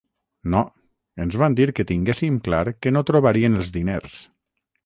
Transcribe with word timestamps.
No, 0.53 0.61
ens 1.25 1.37
van 1.43 1.57
dir 1.59 1.69
que 1.79 1.87
tinguéssim 1.91 2.39
clar 2.49 2.65
que 2.79 2.97
no 2.97 3.07
trobarien 3.11 3.61
els 3.63 3.71
diners. 3.77 4.19